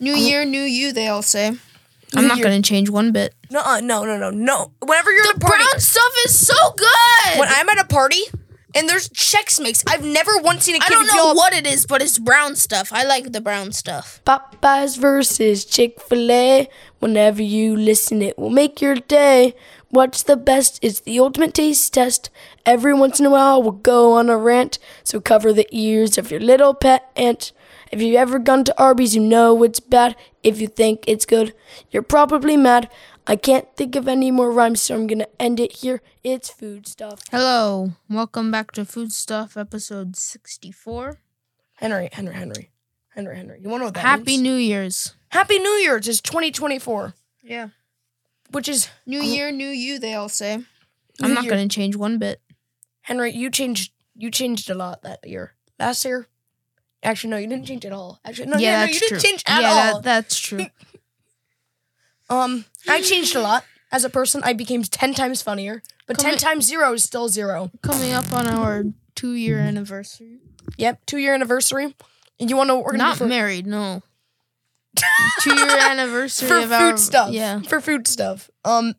[0.00, 1.50] New year, new you, they all say.
[1.50, 1.58] New
[2.14, 2.46] I'm not year.
[2.46, 3.34] going to change one bit.
[3.50, 4.72] No, uh, no, no, no, no.
[4.80, 7.38] Whenever you're at a party, Brown stuff is so good.
[7.38, 8.20] when I'm at a party
[8.74, 11.52] and there's Chex Mix, I've never once seen a kid I don't know all- what
[11.52, 12.92] it is, but it's brown stuff.
[12.92, 14.20] I like the brown stuff.
[14.26, 16.68] Popeyes versus Chick fil A.
[17.00, 19.54] Whenever you listen, it will make your day.
[19.90, 20.78] What's the best?
[20.82, 22.28] It's the ultimate taste test.
[22.64, 24.78] Every once in a while, we'll go on a rant.
[25.04, 27.52] So cover the ears of your little pet ant.
[27.92, 30.16] If you've ever gone to Arby's, you know it's bad.
[30.42, 31.54] If you think it's good,
[31.90, 32.90] you're probably mad.
[33.26, 36.00] I can't think of any more rhymes, so I'm gonna end it here.
[36.22, 37.20] It's food stuff.
[37.30, 37.92] Hello.
[38.08, 41.20] Welcome back to Food Stuff episode 64.
[41.74, 42.70] Henry, Henry, Henry,
[43.14, 43.58] Henry, Henry.
[43.60, 44.42] You want to know what that Happy means?
[44.42, 45.14] New Year's.
[45.28, 46.08] Happy New Year's.
[46.08, 47.68] It's 2024, Yeah.
[48.50, 50.56] which is New year, new you, they all say.
[50.58, 50.64] New
[51.20, 52.40] I'm not going to change one bit.
[53.02, 53.32] Henry.
[53.32, 53.92] You changed.
[54.14, 55.54] You changed a lot that year.
[55.78, 56.28] Last year,
[57.06, 58.20] actually, no, you didn't change at all.
[58.24, 60.00] Actually, no, yeah, no, you didn't change at yeah, all.
[60.00, 60.66] That, that's true.
[62.28, 64.42] Um, I changed a lot as a person.
[64.44, 67.70] I became ten times funnier, but Come ten times zero is still zero.
[67.82, 68.82] Coming up on our
[69.14, 70.38] two year anniversary.
[70.76, 71.94] Yep, two year anniversary.
[72.40, 74.02] And you want to we're Not for, married, no.
[75.40, 77.32] two year anniversary for of food our stuff?
[77.32, 77.60] Yeah.
[77.60, 78.50] for food stuff.
[78.64, 78.94] Um,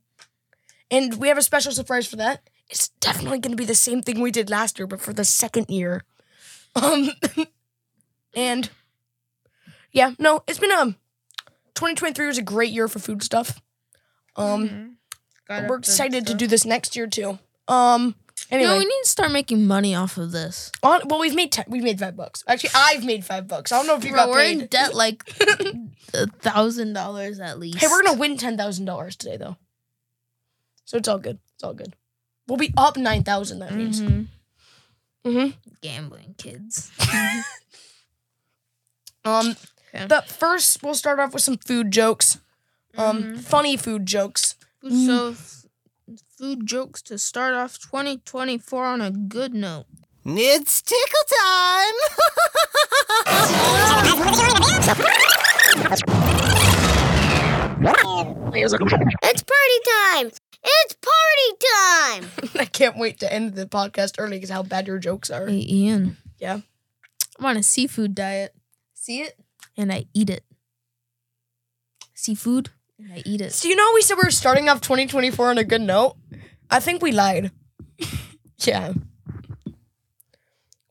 [0.90, 2.48] and we have a special surprise for that.
[2.70, 5.70] It's definitely gonna be the same thing we did last year, but for the second
[5.70, 6.04] year.
[6.76, 7.10] Um,
[8.38, 8.70] and
[9.92, 10.96] yeah, no, it's been um,
[11.76, 13.62] 2023 was a great year for food stuff.
[14.36, 14.70] Um.
[14.70, 14.94] Mhm.
[15.48, 17.40] Got We're up the excited to do this next year too.
[17.68, 18.16] Um.
[18.50, 20.72] You Anyway, know, we need to start making money off of this.
[20.84, 22.44] on, well, we've made ten, we've made five bucks.
[22.48, 23.72] Actually, I've made five bucks.
[23.74, 24.60] I don't know if you Bro, got we're paid.
[24.62, 25.24] in debt like
[26.14, 27.80] a thousand dollars at least.
[27.80, 29.58] hey, we're gonna win ten thousand dollars today though,
[30.86, 31.40] so it's all good.
[31.56, 31.94] It's all good.
[32.48, 33.60] We'll be up nine thousand.
[33.60, 34.00] That means.
[34.02, 34.22] hmm
[35.26, 35.50] Mm-hmm.
[35.82, 36.90] gambling kids.
[39.28, 39.56] Um.
[39.94, 40.06] Okay.
[40.08, 42.38] But first, we'll start off with some food jokes.
[42.98, 43.40] Um, Mhm.
[43.42, 44.56] funny food jokes.
[44.82, 45.66] Food- So, f-
[46.38, 49.86] food jokes to start off 2024 on a good note.
[50.26, 51.94] It's tickle time!
[58.10, 60.32] It's party time!
[60.64, 62.52] It's party time!
[62.62, 65.48] I can't wait to end the podcast early because how bad your jokes are.
[65.48, 66.18] Hey, Ian.
[66.40, 66.60] Yeah.
[67.40, 68.56] I'm on a seafood diet.
[69.08, 69.40] See it?
[69.78, 70.44] And I eat it.
[72.14, 73.54] Seafood, and I eat it.
[73.54, 76.18] So you know we said we were starting off 2024 on a good note?
[76.70, 77.52] I think we lied.
[78.60, 78.92] yeah.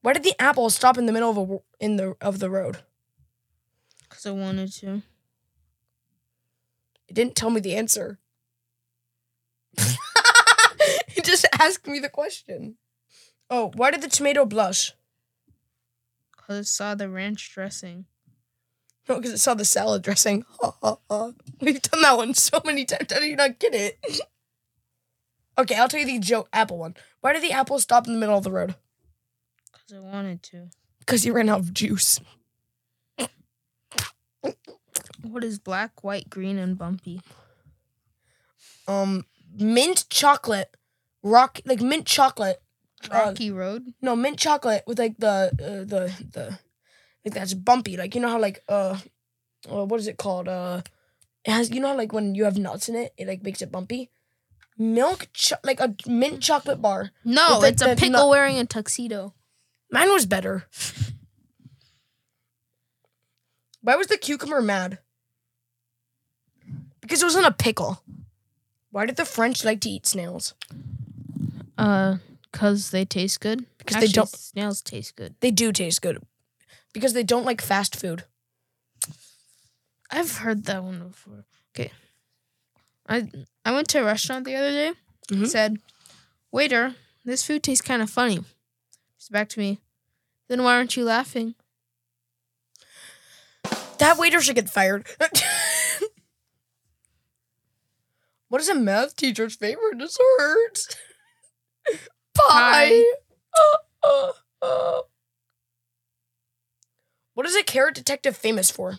[0.00, 2.48] Why did the apple stop in the middle of a w- in the of the
[2.48, 2.78] road?
[4.08, 5.02] Because I wanted to.
[7.08, 8.18] It didn't tell me the answer.
[9.76, 12.78] it just asked me the question.
[13.50, 14.94] Oh, why did the tomato blush?
[16.46, 18.04] Because it saw the ranch dressing.
[19.08, 20.44] No, because it saw the salad dressing.
[20.60, 21.32] Ha, ha, ha.
[21.60, 23.12] We've done that one so many times.
[23.12, 23.98] How do you not get it?
[25.58, 26.94] okay, I'll tell you the joke apple one.
[27.20, 28.76] Why did the apple stop in the middle of the road?
[29.72, 30.68] Because I wanted to.
[31.00, 32.20] Because he ran out of juice.
[35.22, 37.20] What is black, white, green, and bumpy?
[38.86, 40.76] Um, mint chocolate,
[41.22, 42.62] rock like mint chocolate.
[43.04, 43.92] Uh, Rocky Road?
[44.02, 46.58] no, mint chocolate with like the uh, the the
[47.24, 47.96] like that's bumpy.
[47.96, 48.98] Like you know how like uh,
[49.70, 50.48] uh what is it called?
[50.48, 50.82] Uh,
[51.44, 53.62] it has you know how like when you have nuts in it, it like makes
[53.62, 54.10] it bumpy.
[54.78, 57.10] Milk cho- like a mint chocolate bar.
[57.24, 59.34] No, With, like, it's a pickle nut- wearing a tuxedo.
[59.90, 60.64] Mine was better.
[63.82, 64.98] Why was the cucumber mad?
[67.00, 68.02] Because it was in a pickle.
[68.90, 70.54] Why did the French like to eat snails?
[71.78, 72.16] Uh,
[72.52, 73.66] cause they taste good.
[73.78, 75.34] Because they don't- Snails taste good.
[75.40, 76.22] They do taste good.
[76.92, 78.24] Because they don't like fast food.
[80.10, 81.44] I've heard that one before.
[81.74, 81.92] Okay.
[83.08, 83.28] I
[83.64, 84.92] I went to a restaurant the other day.
[85.30, 85.48] Mhm.
[85.48, 85.78] Said,
[86.52, 88.44] waiter, this food tastes kind of funny.
[89.18, 89.80] She's back to me.
[90.48, 91.54] Then why aren't you laughing?
[93.98, 95.06] That waiter should get fired.
[98.48, 100.96] what is a math teacher's favorite dessert?
[102.48, 103.02] Pie.
[107.34, 108.98] What is a carrot detective famous for?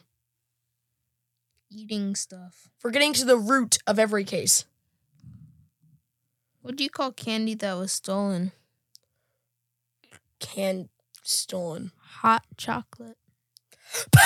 [1.71, 2.69] Eating stuff.
[2.77, 4.65] For getting to the root of every case.
[6.61, 8.51] What do you call candy that was stolen?
[10.39, 10.89] Can
[11.23, 11.91] stolen.
[12.21, 13.17] Hot chocolate.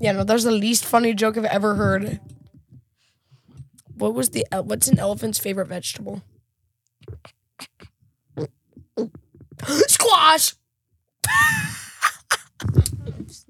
[0.00, 2.20] yeah, no, that's the least funny joke I've ever heard.
[3.96, 6.22] What was the what's an elephant's favorite vegetable?
[9.88, 10.54] Squash.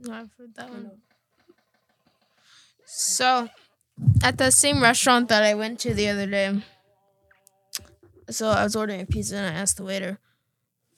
[0.08, 0.90] I've heard that one.
[2.84, 3.48] So,
[4.22, 6.62] at the same restaurant that I went to the other day,
[8.31, 10.19] so I was ordering a pizza and I asked the waiter,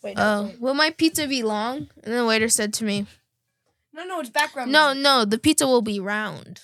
[0.02, 0.60] Wait, "Uh, wait.
[0.60, 3.06] will my pizza be long?" And the waiter said to me,
[3.92, 4.70] no, no, it's background.
[4.70, 5.02] "No, music.
[5.02, 6.60] no, the pizza will be round."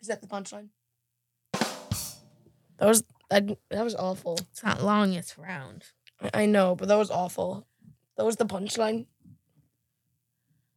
[0.00, 0.70] Is that the punchline?
[2.78, 4.38] That was that, that was awful.
[4.50, 5.84] It's not long; it's round.
[6.32, 7.66] I- know, but that was awful.
[8.16, 9.06] That was the punchline.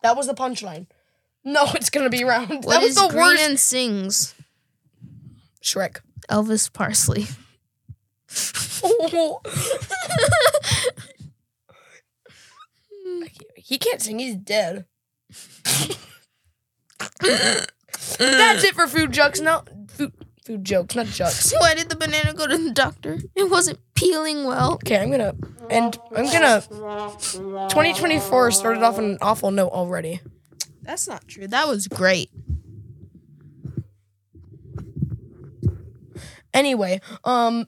[0.01, 0.87] That was the punchline.
[1.43, 2.65] No, it's gonna be round.
[2.65, 3.43] What that was the green worst.
[3.43, 4.35] and sings?
[5.63, 5.99] Shrek.
[6.29, 7.25] Elvis Parsley.
[13.55, 14.19] he can't sing.
[14.19, 14.85] He's dead.
[17.21, 19.39] That's it for food jokes.
[19.39, 20.13] No, food
[20.49, 21.53] food jokes, not jokes.
[21.59, 23.19] Why did the banana go to the doctor?
[23.35, 24.73] It wasn't peeling well.
[24.73, 25.35] Okay, I'm gonna
[25.69, 26.61] and I'm gonna.
[26.61, 30.21] 2024 started off on an awful note already.
[30.81, 31.47] That's not true.
[31.47, 32.31] That was great.
[36.51, 37.67] Anyway, um,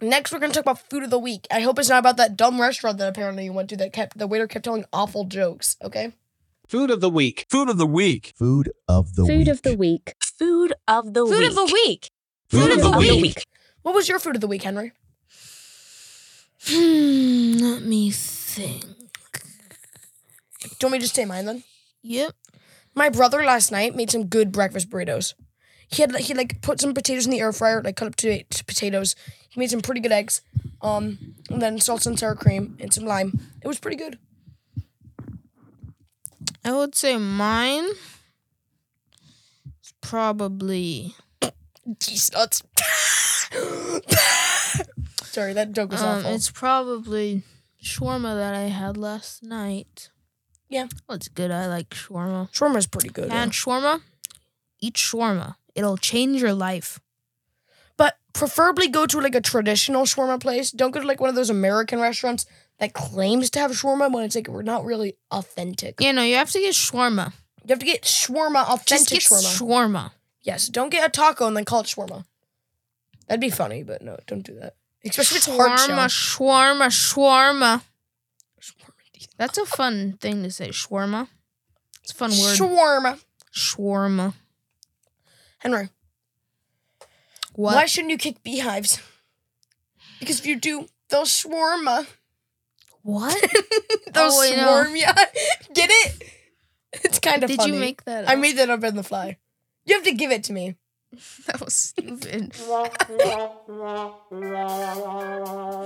[0.00, 1.46] next we're gonna talk about food of the week.
[1.52, 4.18] I hope it's not about that dumb restaurant that apparently you went to that kept
[4.18, 5.76] the waiter kept telling awful jokes.
[5.80, 6.12] Okay.
[6.66, 7.46] Food of the week.
[7.48, 8.32] Food of the week.
[8.36, 9.28] Food of the week.
[9.28, 9.48] Food week.
[9.48, 10.14] of the week.
[10.38, 11.30] Food of the week.
[11.30, 11.48] Food week.
[11.48, 12.10] of the week.
[12.50, 13.46] Food of the week.
[13.82, 14.92] What was your food of the week, Henry?
[16.66, 18.80] Hmm, let me think.
[18.80, 18.88] Do
[20.68, 21.62] you want me to just say mine then?
[22.02, 22.34] Yep.
[22.96, 25.34] My brother last night made some good breakfast burritos.
[25.88, 28.42] He had he like put some potatoes in the air fryer, like cut up to
[28.42, 29.14] to potatoes.
[29.48, 30.42] He made some pretty good eggs,
[30.82, 33.38] um, and then salsa and sour cream and some lime.
[33.62, 34.18] It was pretty good.
[36.66, 37.84] I would say mine
[39.82, 41.14] is probably
[42.00, 42.64] Geese nuts.
[45.22, 46.34] Sorry, that joke was um, awful.
[46.34, 47.44] it's probably
[47.80, 50.10] shawarma that I had last night.
[50.68, 50.88] Yeah.
[51.08, 51.52] Well, it's good.
[51.52, 52.50] I like shawarma.
[52.50, 53.28] Shawarma's pretty good.
[53.28, 53.44] yeah.
[53.44, 54.00] And shawarma,
[54.80, 55.54] eat shawarma.
[55.76, 56.98] It'll change your life.
[57.96, 60.72] But preferably go to like a traditional shawarma place.
[60.72, 62.44] Don't go to like one of those American restaurants
[62.78, 66.00] that claims to have shawarma when it's like we're not really authentic.
[66.00, 67.32] You know, you have to get shawarma.
[67.64, 69.92] You have to get shawarma, authentic Just get shawarma.
[69.92, 70.10] shawarma.
[70.42, 72.24] yes, don't get a taco and then call it shawarma.
[73.28, 74.76] That'd be funny, but no, don't do that.
[75.04, 76.46] Especially if it's hard Shawarma, shell.
[76.46, 77.82] shawarma, shawarma.
[79.38, 80.68] That's a fun thing to say.
[80.70, 81.28] Shawarma.
[82.02, 82.56] It's a fun word.
[82.58, 83.20] Shawarma.
[83.54, 84.34] Shawarma.
[85.58, 85.88] Henry,
[87.54, 87.74] What?
[87.74, 89.00] why shouldn't you kick beehives?
[90.20, 92.06] Because if you do, they'll shawarma.
[93.06, 93.40] What?
[94.12, 94.64] They'll Oh, I know.
[94.82, 95.12] swarm ya.
[95.74, 96.24] Get it?
[97.04, 97.74] It's kind of Did funny.
[97.74, 98.30] you make that up?
[98.30, 99.38] I made that up on the fly.
[99.84, 100.74] You have to give it to me.
[101.46, 102.52] that was stupid.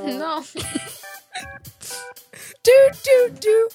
[0.06, 0.44] no.
[2.62, 3.68] Do do do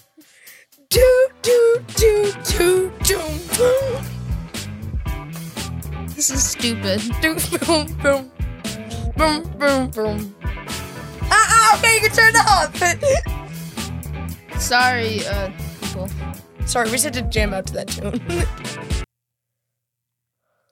[0.89, 3.99] do do do do do do
[6.15, 7.01] This is stupid.
[7.21, 8.31] do boom boom
[9.17, 10.35] boom boom boom.
[11.23, 11.77] Ah ah!
[11.77, 13.34] Okay, you can turn it off.
[14.65, 16.09] Sorry, uh, people.
[16.65, 18.19] Sorry, we just had to jam out to that tune.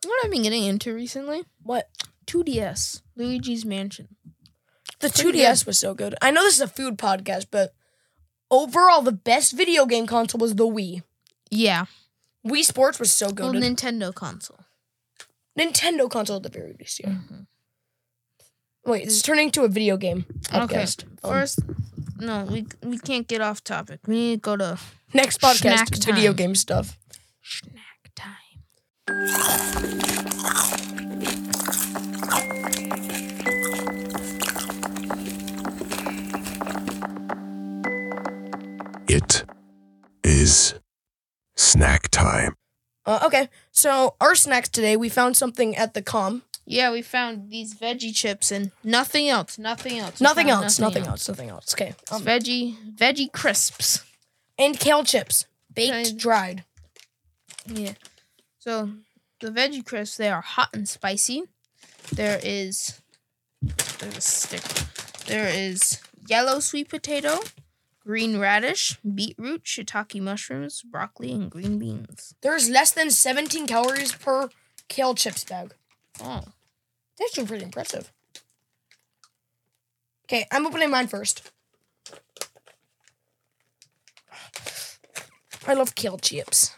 [0.06, 1.44] What I've been getting into recently?
[1.62, 1.88] what?
[2.26, 3.02] 2DS.
[3.16, 4.10] Luigi's Mansion.
[5.00, 6.16] The Pretty 2DS was so good.
[6.22, 7.74] I know this is a food podcast, but
[8.52, 11.04] overall, the best video game console was the Wii.
[11.50, 11.86] Yeah.
[12.46, 13.64] Wii Sports was so Well, good.
[13.64, 14.60] Nintendo console.
[15.58, 17.16] Nintendo console at the very least, yeah.
[18.86, 21.04] Wait, this is turning into a video game podcast.
[21.04, 21.12] Okay.
[21.24, 21.60] Um, First,
[22.20, 24.00] no, we we can't get off topic.
[24.08, 24.78] We need to go to
[25.14, 26.98] next podcast, video game stuff.
[27.42, 28.30] snack time.
[39.08, 39.46] It
[40.24, 40.76] is
[41.56, 42.56] snack time.
[43.06, 46.44] Uh, okay, so our snacks today, we found something at the com.
[46.66, 49.58] Yeah, we found these veggie chips and nothing else.
[49.58, 50.22] Nothing else.
[50.22, 51.74] We Nothing found else, nothing else, nothing else.
[51.74, 51.94] Okay.
[52.02, 54.00] It's Um, veggie veggie crisps.
[54.58, 56.64] and kale chips, baked, Kind- dried.
[57.66, 57.94] Yeah.
[58.60, 58.92] So
[59.42, 61.44] the veggie crisps they are hot and spicy.
[62.14, 62.94] There is
[64.00, 64.64] there's a stick.
[65.26, 67.40] There is yellow sweet potato,
[68.06, 72.36] green radish, beetroot, shiitake mushrooms, broccoli, and green beans.
[72.42, 74.50] There's less than 17 calories per
[74.90, 75.74] kale chips bag.
[76.22, 76.42] Oh.
[77.18, 78.12] That's actually pretty impressive.
[80.26, 81.52] Okay, I'm opening mine first.
[85.66, 86.76] I love kale chips.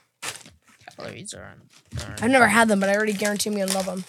[0.95, 1.61] Calories are on.
[2.01, 4.03] are- I've never had them, but I already guarantee me I love them.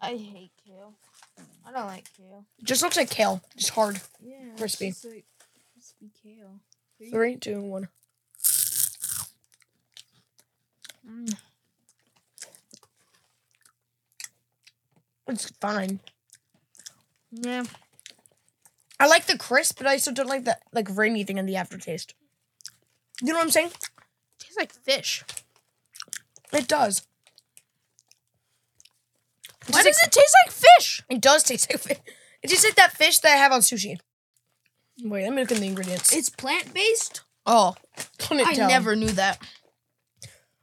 [0.00, 0.51] I hate kale.
[1.72, 2.44] I don't like kale.
[2.62, 4.00] Just looks like kale, just hard.
[4.20, 4.36] Yeah.
[4.58, 4.88] Crispy.
[4.88, 5.24] It's just like,
[6.00, 6.60] be kale.
[7.10, 7.88] Three, two, one.
[11.08, 11.34] Mm.
[15.28, 16.00] It's fine.
[17.30, 17.64] Yeah.
[19.00, 21.56] I like the crisp, but I still don't like that like rainy thing in the
[21.56, 22.14] aftertaste.
[23.22, 23.70] You know what I'm saying?
[24.38, 25.24] Tastes like fish.
[26.52, 27.06] It does.
[29.82, 31.02] It Why tastes does it taste like fish?
[31.08, 31.98] It does taste like fish.
[32.42, 33.98] It tastes like that fish that I have on sushi.
[35.02, 36.14] Wait, let me look at the ingredients.
[36.14, 37.22] It's plant based.
[37.46, 37.74] oh,
[38.30, 38.68] I tell.
[38.68, 39.38] never knew that.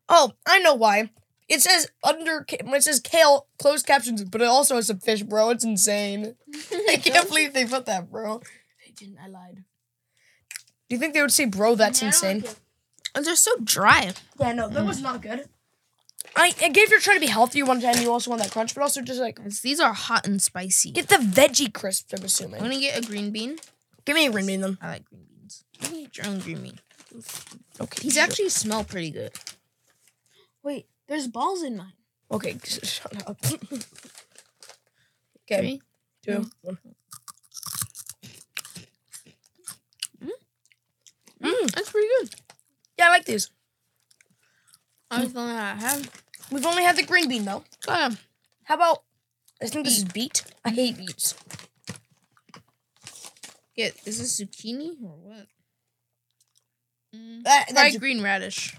[0.07, 1.11] Oh, I know why.
[1.47, 5.49] It says under it says kale closed captions, but it also has some fish, bro.
[5.49, 6.35] It's insane.
[6.89, 8.41] I can't believe they put that, bro.
[8.85, 9.17] They didn't.
[9.23, 9.63] I lied.
[10.89, 11.75] Do you think they would say, bro?
[11.75, 12.43] That's insane.
[13.15, 14.13] And they're so dry.
[14.39, 14.87] Yeah, no, that mm.
[14.87, 15.47] was not good.
[16.39, 17.95] I, I gave you're trying to be healthy one time.
[18.01, 20.91] You also want that crunch, but also just like These are hot and spicy.
[20.91, 22.11] get the veggie crisp.
[22.13, 22.61] I'm I'm assuming.
[22.61, 23.57] gonna get a green bean.
[24.05, 24.77] Give me a green bean then.
[24.81, 25.65] I like green beans.
[25.73, 26.79] You can get your own green bean.
[27.81, 28.01] Okay.
[28.03, 29.31] These actually smell pretty good.
[30.63, 31.93] Wait, there's balls in mine.
[32.31, 33.37] Okay, shut up.
[35.43, 35.81] okay, Three.
[36.23, 36.77] two, one.
[41.41, 42.29] Mm, that's pretty good.
[42.97, 43.49] Yeah, I like these.
[45.09, 46.11] I was gonna have.
[46.51, 47.63] We've only had the green bean though.
[47.87, 48.17] Um,
[48.63, 49.03] How about?
[49.61, 50.43] I think this is beet.
[50.63, 51.35] I hate beets.
[53.75, 55.47] get is this zucchini or what?
[57.15, 58.75] Mm, That, probably green radish.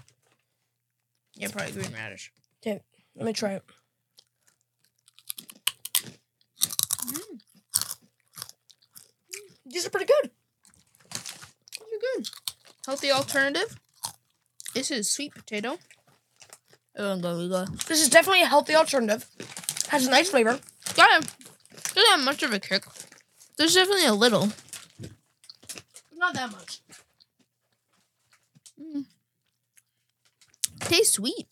[1.35, 2.31] Yeah, probably green radish.
[2.61, 2.81] Okay,
[3.15, 3.63] let me try it.
[9.65, 10.31] These are pretty good.
[11.11, 12.29] They're good.
[12.85, 13.79] Healthy alternative.
[14.73, 15.77] This is sweet potato.
[16.97, 17.65] Oh, go, we go.
[17.87, 19.25] This is definitely a healthy alternative.
[19.89, 20.59] Has a nice flavor.
[20.95, 21.31] Got it.
[21.93, 22.85] Doesn't have much of a kick.
[23.57, 24.49] There's definitely a little.
[26.15, 26.81] Not that much.
[30.81, 31.47] Tastes sweet.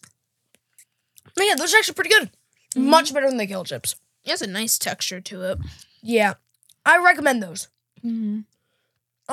[1.35, 2.31] But yeah, those are actually pretty good.
[2.75, 3.95] Much better than the kale chips.
[4.25, 5.59] It has a nice texture to it.
[6.01, 6.33] Yeah,
[6.85, 7.69] I recommend those.
[8.03, 8.41] Mm-hmm.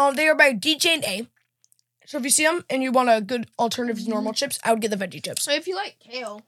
[0.01, 1.27] Um, they are by DJ and A.
[2.07, 4.73] So if you see them and you want a good alternative to normal chips, I
[4.73, 5.43] would get the veggie chips.
[5.43, 6.43] So if you like kale,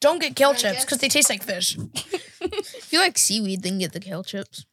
[0.00, 1.76] Don't get kale I chips guess- because they taste like fish.
[2.40, 4.64] if you like seaweed, then get the kale chips.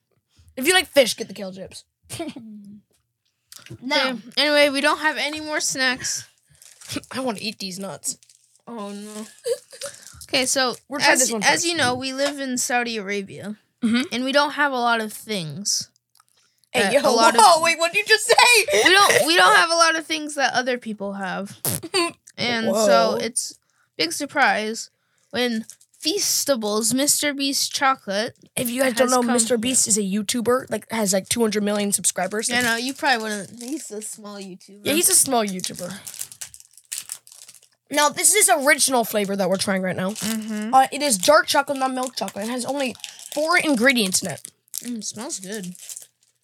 [0.55, 1.83] If you like fish, get the kale chips.
[3.81, 6.27] now, Okay, Anyway, we don't have any more snacks.
[7.11, 8.17] I want to eat these nuts.
[8.67, 9.25] Oh no.
[10.27, 11.65] Okay, so We're trying as, this one as first.
[11.67, 14.05] you know, we live in Saudi Arabia, Mhm.
[14.11, 15.89] and we don't have a lot of things.
[16.73, 18.81] Hey, yo, a lot whoa, of- wait, what did you just say?
[18.83, 21.59] We don't we don't have a lot of things that other people have,
[22.37, 23.59] and so it's
[23.95, 24.89] big surprise
[25.29, 25.65] when
[26.03, 27.35] Feastables Mr.
[27.35, 28.35] Beast chocolate.
[28.55, 29.59] If you guys don't know, come Mr.
[29.59, 32.51] Beast is a YouTuber, like has like 200 million subscribers.
[32.51, 33.63] I know you probably wouldn't.
[33.63, 34.81] He's a small YouTuber.
[34.83, 36.29] Yeah, he's a small YouTuber.
[37.89, 40.11] Now, this is original flavor that we're trying right now.
[40.11, 40.73] mm-hmm.
[40.73, 42.45] Uh, it is dark chocolate, not milk chocolate.
[42.45, 42.95] It has only
[43.33, 44.51] four ingredients in it.
[44.79, 45.75] mm, smells good.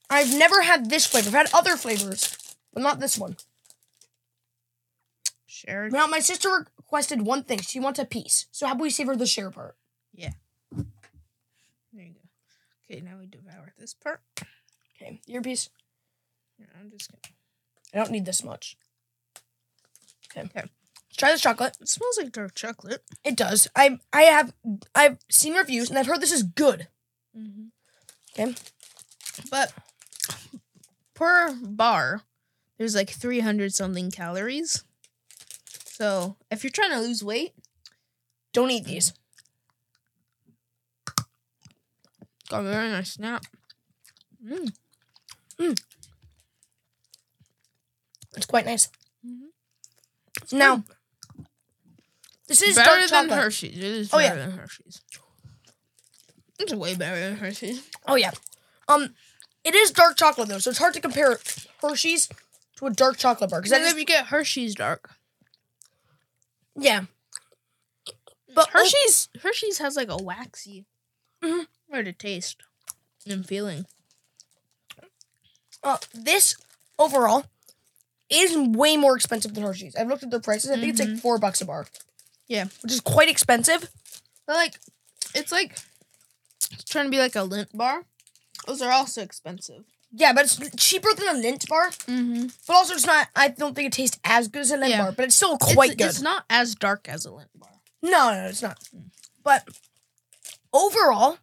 [0.10, 1.30] I've never had this flavor.
[1.30, 3.38] I've had other flavors, but not this one.
[5.46, 5.92] Shared.
[5.92, 7.60] Now, my sister requested one thing.
[7.60, 8.48] She wants a piece.
[8.52, 9.76] So how about we save her the share part?
[10.14, 10.32] Yeah.
[10.72, 10.86] There
[11.94, 12.20] you go.
[12.90, 14.22] Okay, now we devour this part.
[14.96, 15.70] Okay, your piece.
[16.58, 17.22] Here, I'm just gonna.
[17.94, 18.78] I don't need this much.
[20.32, 20.46] Okay.
[20.46, 20.62] Okay.
[20.62, 21.78] Let's try this chocolate.
[21.80, 23.04] It smells like dark chocolate.
[23.24, 23.68] It does.
[23.76, 24.54] I I have
[24.94, 26.88] I've seen reviews and I've heard this is good.
[27.38, 27.68] Mm-hmm.
[28.34, 28.56] Okay.
[29.50, 29.74] But
[31.20, 32.22] per bar,
[32.78, 34.86] there's like 300 something calories.
[35.86, 37.52] So if you're trying to lose weight,
[38.54, 39.14] Don't eat these.
[42.50, 43.44] got a very nice snap.
[44.44, 44.72] Mm.
[48.36, 48.88] It's quite nice.
[49.26, 49.50] Mhm.
[50.54, 50.84] Now,
[52.48, 53.44] this is better than chocolate.
[53.44, 53.78] Hershey's.
[53.78, 54.46] It is Oh, better yeah.
[54.48, 55.02] than Hershey's.
[56.58, 57.84] It's way better than Hershey's.
[58.08, 58.32] Oh yeah.
[58.88, 59.14] Um,
[59.64, 61.40] it is dark chocolate though, so it's hard to compare
[61.82, 62.30] Hershey's
[62.78, 65.10] to a dark chocolate bar because then if you get Hershey's dark,
[66.76, 67.02] yeah.
[68.56, 70.86] but oh- Hershey's Hershey's has like a waxy,
[71.44, 71.68] Mhm.
[71.92, 72.64] hard to taste
[73.28, 73.86] and feeling.
[75.84, 76.56] Uh, this
[76.98, 77.46] overall
[78.30, 79.96] is way more expensive than Hershey's.
[79.96, 80.72] I've looked at their prices.
[80.72, 81.88] I think it's like four bucks a bar.
[82.48, 82.66] Yeah.
[82.82, 83.90] which is quite expensive.
[84.48, 84.80] But like,
[85.36, 85.78] it's like
[86.72, 88.06] it's trying to be like a Lindt bar.
[88.70, 89.84] Those are also expensive.
[90.12, 91.90] Yeah, but it's cheaper than a Lindt bar.
[91.90, 92.50] Mm-hmm.
[92.68, 93.28] But also, it's not.
[93.36, 95.02] I don't think it tastes as good as a Lindt Yeah.
[95.02, 96.10] bar, but it's still quite it's, good.
[96.10, 97.72] It's not as dark as a Lindt bar.
[98.04, 98.78] No, no, it's not.
[99.44, 99.68] But
[100.72, 101.40] overall,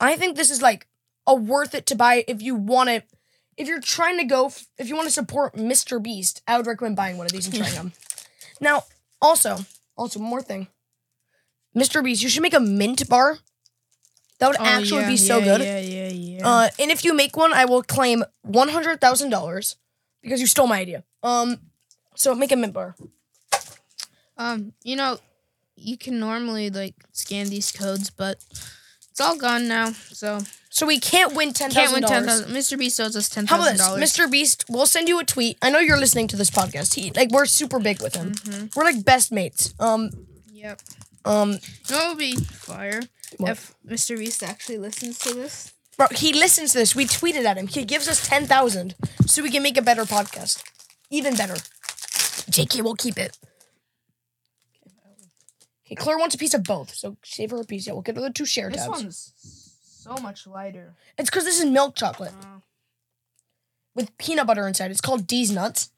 [0.00, 0.88] I think this is like
[1.24, 3.04] a worth it to buy if you want it.
[3.56, 6.02] if you're trying to go, if you want to support Mr.
[6.02, 7.92] Beast, I would recommend buying one of these and trying them.
[8.60, 8.84] Now,
[9.22, 9.58] also,
[9.96, 10.66] also one more thing,
[11.76, 12.02] Mr.
[12.02, 13.38] Beast, you should make a mint bar.
[14.38, 15.60] That would Oh, actually yeah, be so yeah, good.
[15.62, 16.48] Yeah, yeah, yeah.
[16.48, 19.76] Uh, and if you make one, I will claim one hundred thousand dollars
[20.22, 21.04] because you stole my idea.
[21.22, 21.58] Um,
[22.14, 22.94] so make a mint bar.
[24.36, 25.18] Um, you know,
[25.76, 28.44] you can normally like scan these codes, but
[29.10, 29.90] it's all gone now.
[29.92, 30.38] So
[30.70, 32.50] So we can't win ten can't win ten thousand.
[32.54, 32.78] Mr.
[32.78, 34.02] Beast owes us ten How about this, dollars.
[34.02, 34.30] Mr.
[34.30, 34.64] Beast?
[34.68, 35.58] We'll send you a tweet.
[35.60, 36.94] I know you're listening to this podcast.
[36.94, 38.32] He like we're super big with him.
[38.32, 38.66] Mm-hmm.
[38.76, 39.74] We're like best mates.
[39.80, 40.10] Um,
[40.52, 40.80] Yep.
[41.24, 41.58] um, You
[41.90, 43.00] know what would be fire
[43.36, 43.50] What?
[43.50, 44.16] if Mr.
[44.18, 45.72] Beast actually listens to this?
[45.96, 46.94] bro, he listens to this.
[46.96, 47.66] We tweeted at him.
[47.66, 48.94] He gives us ten thousand
[49.26, 50.62] so we can make a better podcast,
[51.10, 51.54] even better.
[52.50, 53.36] JK will keep it.
[55.86, 57.86] Okay, Claire wants a piece of both, so save her a piece.
[57.86, 58.92] Yeah, we'll get her the two share This tabs.
[58.96, 60.94] This one's so much lighter.
[61.16, 62.62] It's because this is milk chocolate Oh.
[63.94, 64.90] with peanut butter inside.
[64.90, 65.90] It's called D's nuts.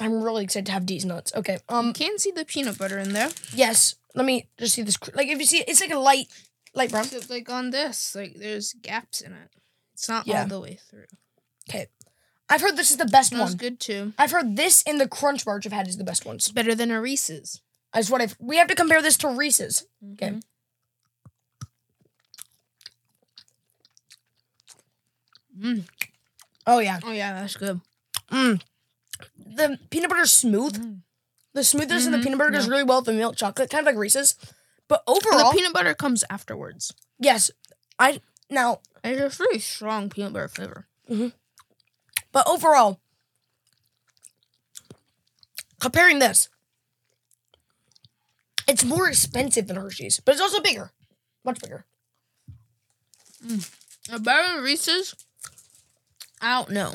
[0.00, 1.32] I'm really excited to have D's nuts.
[1.34, 1.58] Okay.
[1.70, 1.92] You Um.
[1.92, 3.30] can see the peanut butter in there.
[3.54, 3.94] Yes.
[4.14, 4.96] Let me just see this.
[5.14, 6.26] Like if you see, it's like a light,
[6.74, 7.04] light brown.
[7.04, 9.50] Except like on this, like there's gaps in it.
[9.94, 10.42] It's not Yeah.
[10.42, 11.06] all the way through.
[11.68, 11.86] Okay.
[12.48, 13.56] I've heard this is the best Smells one.
[13.56, 14.12] good too.
[14.18, 16.44] I've heard this and the Crunch Bars I've had is the best ones.
[16.44, 17.60] It's better than a Reese's.
[17.92, 18.36] That's what I've.
[18.38, 19.86] We have to compare this to Reese's.
[20.12, 20.30] Okay.
[20.30, 20.42] Mhm.
[25.58, 25.84] Mm.
[26.66, 26.98] Oh yeah.
[27.04, 27.80] Oh yeah, that's good.
[28.30, 28.60] Mm.
[29.38, 30.76] The peanut butter's smooth.
[30.76, 31.00] Mm.
[31.54, 32.70] The smoothness in the Mhm, peanut butter goes yeah.
[32.72, 34.34] really well with the milk chocolate, kind of like Reese's.
[34.88, 36.92] But And overall, the peanut butter comes afterwards.
[37.18, 37.50] yes.
[37.98, 38.20] I
[38.50, 40.88] now, it's a really strong peanut butter flavor.
[42.32, 43.00] but overall,
[45.80, 46.48] comparing this,
[48.66, 50.90] it's more expensive than Hershey's, but it's also bigger,
[51.44, 51.84] much bigger.
[54.10, 55.14] A better Reese's?
[56.40, 56.94] I don't know.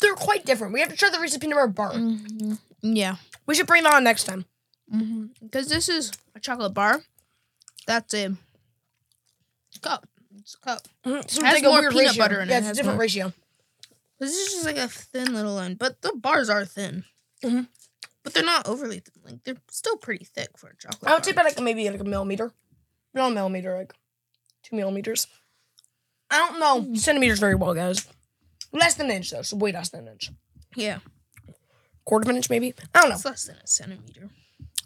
[0.00, 0.72] They're quite different.
[0.74, 1.92] We have to try the Reese's peanut butter bar.
[1.92, 2.54] Mm-hmm.
[2.82, 3.16] Yeah.
[3.46, 4.44] We should bring that on next time.
[5.42, 7.02] Because this is a chocolate bar.
[7.86, 8.36] That's a
[9.82, 10.06] cup.
[10.38, 10.88] It's a cup.
[11.04, 11.28] Mhm.
[11.30, 12.22] So Has it's like a more peanut ratio.
[12.24, 12.52] butter in it.
[12.52, 13.32] Yeah, it's a different more- ratio.
[14.18, 17.04] This is just like a thin little line, but the bars are thin.
[17.42, 17.68] Mhm.
[18.22, 19.22] But they're not overly thin.
[19.24, 21.10] Like they're still pretty thick for a chocolate.
[21.10, 22.52] I would say about like maybe like a millimeter.
[23.14, 23.94] Not a millimeter, like
[24.62, 25.26] two millimeters.
[26.30, 28.06] I don't know centimeters very well, guys.
[28.72, 30.30] Less than an inch though, so way less than an inch.
[30.74, 30.98] yeah,
[32.04, 32.74] Quarter of an inch maybe.
[32.94, 33.14] I don't know.
[33.16, 34.30] it's less than a centimeter.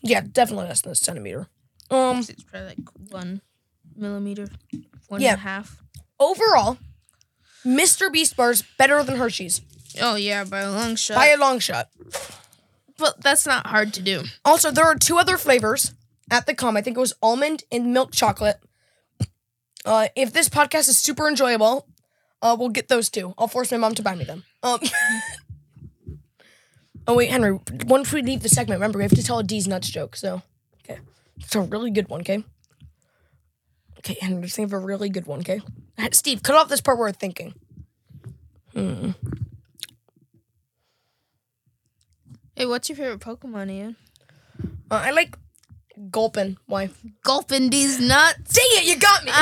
[0.03, 1.49] Yeah, definitely less than a centimeter.
[1.91, 2.79] Um, It's probably like
[3.11, 3.43] one
[3.97, 4.49] millimeter,
[5.09, 5.31] one Yeah.
[5.33, 5.83] and a half.
[6.19, 6.79] overall,
[7.65, 8.11] Mr.
[8.13, 9.61] Beast bars better than Hershey's
[10.01, 11.17] Oh yeah, by a long shot.
[11.17, 11.91] by a long shot.
[12.97, 14.25] but that's not hard to do.
[14.45, 15.93] Also, there are two other flavors
[16.31, 16.77] at the com.
[16.77, 18.61] I think it was almond and milk chocolate.
[19.85, 21.87] Uh, if this podcast is super enjoyable,
[22.43, 23.35] uh, we'll get those two.
[23.39, 24.45] I'll force my mom to buy me them.
[24.63, 24.81] Um.
[27.07, 27.59] oh wait, Henry.
[27.87, 30.17] Once we leave the segment, remember we have to tell a D's nuts joke.
[30.17, 30.43] So,
[30.85, 31.01] okay,
[31.39, 32.21] it's a really good one.
[32.21, 32.45] Okay.
[33.99, 35.41] Okay, Henry, just think of a really good one.
[35.41, 35.61] Okay.
[36.13, 37.55] Steve, cut off this part where we're thinking.
[38.73, 39.11] Hmm.
[42.57, 43.97] Hey, what's your favorite Pokemon, Ian?
[44.91, 45.37] Uh, I like
[46.11, 46.57] gulpin.
[46.67, 46.91] Why?
[47.23, 48.55] Gulping these nuts.
[48.55, 48.85] Dang it!
[48.85, 49.33] You got me.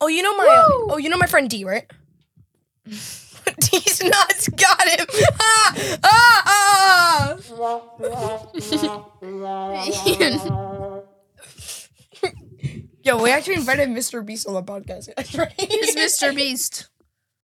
[0.00, 1.90] Oh, you know my uh, oh, you know my friend D, right?
[2.84, 5.06] D's nuts got him.
[5.40, 6.42] ah, ah,
[10.46, 10.70] ah.
[13.06, 14.24] Ian, Yo, we actually invited Mr.
[14.24, 15.14] Beast on the podcast.
[15.16, 15.52] That's right.
[15.58, 16.34] it's Mr.
[16.34, 16.88] Beast.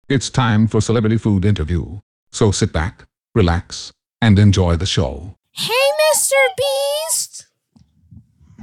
[0.09, 1.99] It's time for Celebrity Food Interview.
[2.31, 5.35] So sit back, relax, and enjoy the show.
[5.51, 5.73] Hey,
[6.13, 6.33] Mr.
[6.57, 7.47] Beast!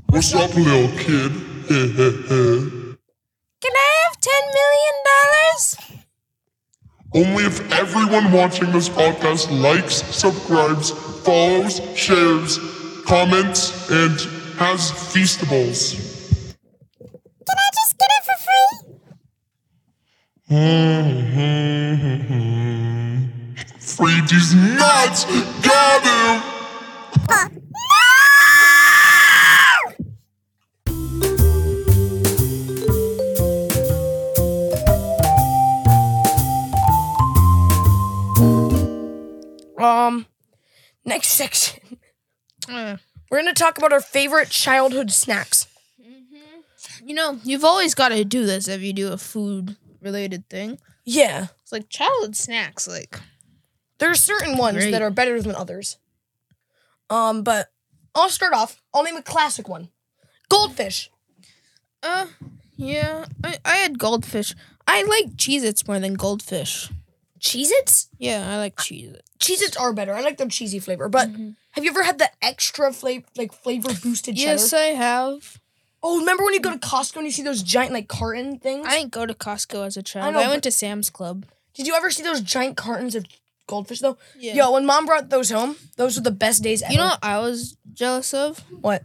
[0.08, 1.32] What's up, little kid?
[3.60, 4.84] Can I have $10 million?
[7.14, 10.90] Only if everyone watching this podcast likes, subscribes,
[11.24, 12.58] follows, shares,
[13.06, 14.12] comments, and
[14.58, 16.07] has feastables.
[20.48, 20.56] Free?
[23.80, 25.24] Free these nuts!
[25.62, 26.42] Got him!
[39.78, 40.26] Um,
[41.04, 41.80] next section,
[42.68, 42.96] Uh,
[43.30, 45.66] we're gonna talk about our favorite childhood snacks.
[47.04, 50.78] you know, you've always got to do this if you do a food related thing.
[51.04, 51.46] Yeah.
[51.62, 52.86] It's like childhood snacks.
[52.86, 53.18] Like
[53.98, 54.90] There are certain ones Great.
[54.92, 55.98] that are better than others.
[57.10, 57.68] Um, but
[58.14, 58.82] I'll start off.
[58.92, 59.88] I'll name a classic one.
[60.48, 61.10] Goldfish.
[62.02, 62.26] Uh,
[62.76, 64.54] yeah, I, I had goldfish.
[64.86, 66.90] I like Cheez-Its more than goldfish.
[67.40, 68.08] Cheez-Its?
[68.18, 69.22] Yeah, I like Cheez-Its.
[69.38, 70.14] Cheez-Its are better.
[70.14, 71.08] I like their cheesy flavor.
[71.08, 71.28] But
[71.72, 74.52] have you ever had the extra flavor, like flavor boosted cheddar?
[74.52, 75.60] Yes, I have.
[76.02, 78.86] Oh, remember when you go to Costco and you see those giant like carton things?
[78.88, 80.36] I didn't go to Costco as a child.
[80.36, 81.44] I, know, went to Sam's Club.
[81.74, 83.24] Did you ever see those giant cartons of
[83.66, 84.16] goldfish though?
[84.38, 84.54] Yeah.
[84.54, 86.92] Yo, when mom brought those home, those were the best days ever.
[86.92, 88.60] You know what I was jealous of?
[88.80, 89.02] what?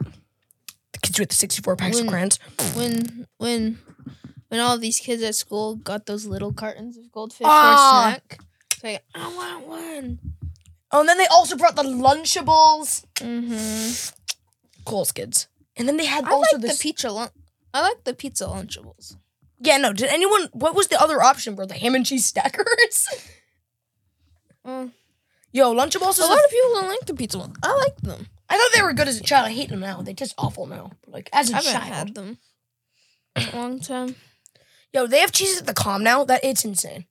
[0.91, 2.39] The kids with the 64 packs of When- crayons.
[2.75, 3.79] When when
[4.49, 8.03] when all these kids at school got those little cartons of goldfish Ah.
[8.03, 8.39] for a snack.
[8.75, 10.19] It's like I want one.
[10.91, 13.03] Oh, and then they also brought the Lunchables.
[13.15, 14.15] Mm-hmm.
[14.85, 15.47] Cool kids.
[15.75, 16.77] And then they had I also like this.
[16.77, 17.11] the pizza.
[17.11, 17.29] Lun-
[17.73, 19.17] I like the pizza Lunchables.
[19.59, 19.91] yeah, no.
[19.93, 20.49] Did anyone?
[20.53, 21.55] What was the other option?
[21.55, 23.07] Bro, the ham and cheese stackers.
[24.65, 24.87] Uh,
[25.51, 26.19] Yo, Lunchables is.
[26.19, 27.55] a lot of people don't like the pizza ones.
[27.63, 28.27] I like them.
[28.49, 29.47] I thought they were good as a child.
[29.47, 30.01] I hate them now.
[30.01, 30.91] They taste awful now.
[31.07, 31.93] Like as a I haven't child.
[31.93, 32.37] had them
[33.35, 34.15] a long time.
[34.93, 36.23] Yo, they have cheese at the calm now.
[36.23, 37.05] That it's insane.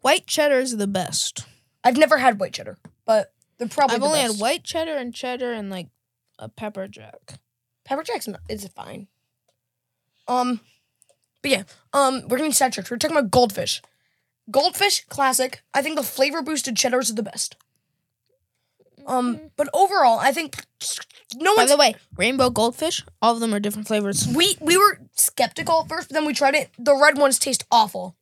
[0.00, 1.46] White cheddar is the best.
[1.84, 3.96] I've never had white cheddar, but they're probably.
[3.96, 4.32] I've the only best.
[4.34, 5.88] had white cheddar and cheddar and like
[6.38, 7.38] a pepper jack.
[7.84, 9.06] Pepper Jack's not, is fine.
[10.26, 10.60] Um,
[11.42, 11.62] but yeah,
[11.94, 12.90] um, we're getting sidetracked.
[12.90, 13.80] We're talking about goldfish.
[14.50, 15.62] Goldfish classic.
[15.72, 17.56] I think the flavor boosted cheddars are the best.
[19.06, 20.64] Um, but overall, I think
[21.34, 21.64] no one.
[21.64, 24.26] By the way, rainbow goldfish, all of them are different flavors.
[24.28, 26.70] we we were skeptical at first, but then we tried it.
[26.78, 28.16] The red ones taste awful.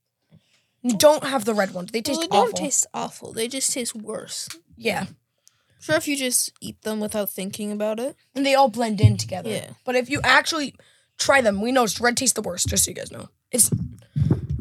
[0.83, 1.90] You don't have the red ones.
[1.90, 2.52] They taste Well, they awful.
[2.52, 3.33] don't taste awful.
[3.33, 4.48] They just taste worse.
[4.76, 5.07] yeah,
[5.80, 8.16] Sure, if you just eat them without thinking about it.
[8.34, 9.50] and they all blend in together.
[9.50, 9.70] Yeah.
[9.84, 10.74] But if you actually
[11.18, 12.68] try them, we know red tastes the worst.
[12.68, 13.70] Just so you guys know, it's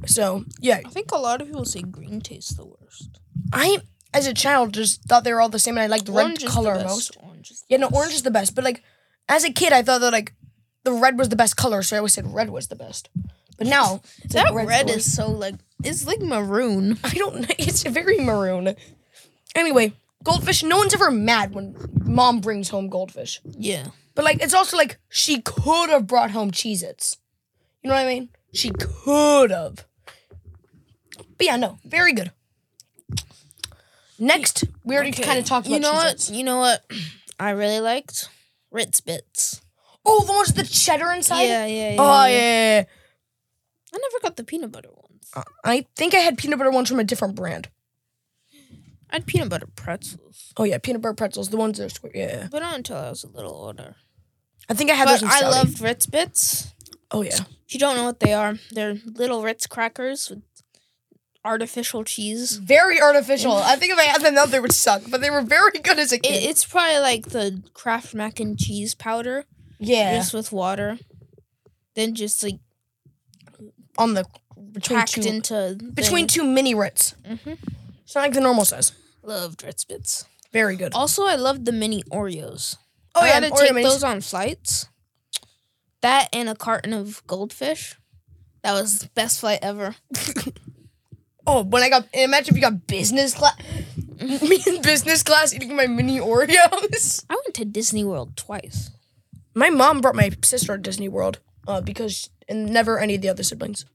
[0.06, 0.82] so yeah.
[0.86, 3.19] I think a lot of people say green tastes the worst.
[3.54, 3.80] I,
[4.13, 6.41] as a child, just thought they were all the same, and I liked the red
[6.41, 6.89] is color the best.
[6.95, 7.17] most.
[7.23, 7.95] Orange is the Yeah, no, best.
[7.97, 8.56] orange is the best.
[8.56, 8.84] But like,
[9.30, 10.34] as a kid, I thought that like
[10.84, 13.10] the red was the best color, so I always said red was the best.
[13.58, 14.01] But now
[14.32, 16.97] That like red's red is so like it's like maroon.
[17.04, 17.41] I don't.
[17.41, 17.47] know.
[17.58, 18.75] It's very maroon.
[19.56, 19.93] Anyway,
[20.26, 20.64] goldfish.
[20.64, 23.40] No one's ever mad when mom brings home goldfish.
[23.46, 23.88] Yeah.
[24.16, 27.18] But like, it's also like she could have brought home Cheez-Its.
[27.82, 28.30] You know what I mean?
[28.54, 29.86] She could have.
[31.38, 32.32] But yeah, no, very good.
[34.18, 36.30] Next, we already kind of talked about You know what?
[36.30, 36.84] You know what?
[37.40, 38.30] I really liked
[38.72, 39.62] Ritz Bits.
[40.06, 41.44] Oh, the ones with the cheddar inside?
[41.44, 41.96] Yeah, yeah, yeah.
[42.00, 42.28] Oh, yeah.
[42.28, 42.38] yeah.
[42.38, 42.84] yeah, yeah.
[43.94, 45.30] I never got the peanut butter ones.
[45.36, 47.70] Uh, I think I had peanut butter ones from a different brand.
[49.15, 52.12] I had peanut butter pretzels, Oh, yeah, peanut butter pretzels, the ones that are square.
[52.13, 53.95] Yeah, but not until I was a little older.
[54.67, 55.56] I think I had But those in I Saudi.
[55.56, 56.73] loved Ritz Bits.
[57.12, 57.39] Oh, yeah.
[57.65, 60.41] If you don't know what they are, they're little Ritz crackers with
[61.45, 62.58] artificial cheese.
[62.58, 63.54] Very artificial.
[63.54, 65.97] I think if I had them now, they would suck, but they were very good
[65.97, 66.43] as a It, kid.
[66.43, 69.45] it's probably like the Kraft mac and cheese powder,
[69.80, 70.17] yeah.
[70.17, 70.99] just with water.
[71.95, 72.60] Then just like
[73.97, 74.25] on the
[74.73, 77.15] between packed two, into between two mini Ritz.
[77.25, 77.58] Mhm.
[78.04, 78.91] It's not like the normal size.
[79.26, 80.26] Loved Ritz Bits.
[80.52, 80.94] Very good.
[80.94, 82.78] Also, I loved the mini Oreos.
[83.16, 83.84] Oh I yeah, had to Oreo take minis.
[83.84, 84.88] those on flights.
[86.02, 87.96] That and a carton of goldfish.
[88.64, 89.96] That was the best flight ever.
[91.48, 93.56] Oh, when I got imagine if you got business class.
[94.20, 97.24] Me in business class eating my mini Oreos.
[97.30, 98.90] I went to Disney World twice.
[99.54, 103.30] My mom brought my sister to Disney World uh, because and never any of the
[103.30, 103.86] other siblings.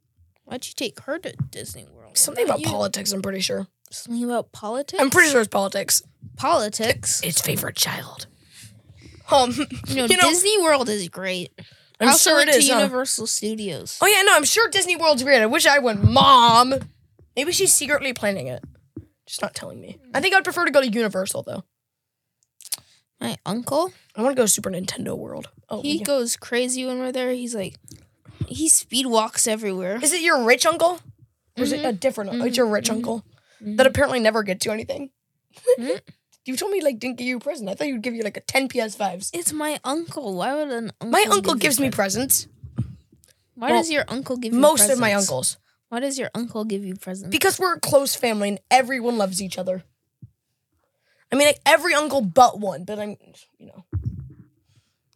[0.45, 2.17] Why'd you take her to Disney World?
[2.17, 2.67] Something about you.
[2.67, 3.13] politics.
[3.13, 3.67] I'm pretty sure.
[3.91, 5.03] Something about politics.
[5.03, 6.03] I'm pretty sure it's politics.
[6.37, 7.21] politics.
[7.23, 8.27] Its favorite child.
[9.31, 9.51] Um,
[9.89, 11.53] You know, you know- Disney World is great.
[12.01, 12.79] I'm I also sure it to huh?
[12.79, 13.99] Universal Studios.
[14.01, 15.43] Oh yeah, no, I'm sure Disney World's great.
[15.43, 16.75] I wish I went, mom.
[17.37, 18.65] Maybe she's secretly planning it,
[19.27, 19.99] just not telling me.
[20.15, 21.65] I think I'd prefer to go to Universal though.
[23.21, 25.51] My uncle, I want to go to Super Nintendo World.
[25.69, 26.05] Oh, he yeah.
[26.05, 27.33] goes crazy when we're there.
[27.33, 27.77] He's like,
[28.47, 29.99] he speed walks everywhere.
[30.03, 31.01] is it your rich uncle,
[31.59, 31.87] or is it mm-hmm.
[31.87, 32.31] a different?
[32.31, 32.47] Mm-hmm.
[32.47, 32.97] It's your rich mm-hmm.
[32.97, 33.25] uncle
[33.61, 35.11] that apparently never gets you anything.
[35.79, 36.01] Mhm.
[36.45, 37.69] you told me like didn't give you a present.
[37.69, 39.31] I thought you'd give you like a ten PS5s.
[39.33, 40.35] It's my uncle.
[40.37, 41.11] Why would an uncle?
[41.11, 42.47] My uncle give gives me presents?
[42.47, 42.97] presents.
[43.55, 45.29] Why well, does your uncle give you Most of my presents?
[45.31, 45.59] uncles,
[45.91, 47.31] Why does your uncle give you presents?
[47.31, 49.85] because we're a close family and everyone loves each other.
[51.33, 53.17] I mean, like every uncle but one, but I'm,
[53.59, 53.85] you know,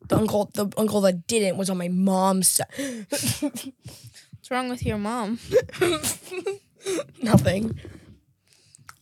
[0.07, 2.66] the uncle, the uncle that didn't was on my mom's side.
[3.09, 5.38] What's wrong with your mom?
[7.22, 7.78] Nothing.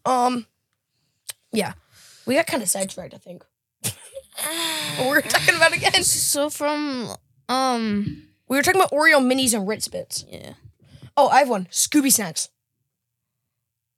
[0.05, 0.47] Um,
[1.53, 1.75] yeah,
[2.27, 3.15] we got kind of sidetracked.
[3.15, 3.45] I think.
[4.99, 6.03] What we were talking about again.
[6.03, 7.15] So from
[7.49, 10.25] um We were talking about Oreo minis and Ritz bits.
[10.29, 10.55] yeah.
[11.17, 11.67] Oh, I have one.
[11.71, 12.49] Scooby snacks.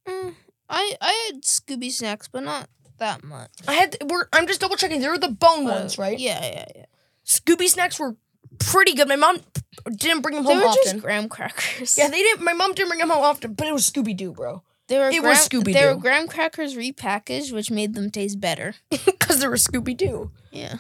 [0.09, 0.35] Mm,
[0.69, 3.51] I I had Scooby snacks, but not that much.
[3.69, 3.97] I had.
[4.09, 4.27] We're.
[4.33, 5.01] I'm just double checking.
[5.01, 6.19] They're the bone ones, Uh, right?
[6.19, 6.85] Yeah, yeah, yeah.
[7.25, 8.17] Scooby snacks were
[8.59, 9.09] pretty good.
[9.09, 9.39] My mom
[9.97, 10.83] didn't bring them They home were often.
[10.85, 11.97] just graham crackers.
[11.97, 12.45] yeah, they didn't.
[12.45, 14.63] My mom didn't bring them home often, but it was Scooby Doo, bro.
[14.89, 15.73] They were it was graham, Scooby-Doo.
[15.73, 18.75] They were graham crackers repackaged, which made them taste better.
[18.91, 20.31] Because they were Scooby Doo.
[20.53, 20.77] Yeah.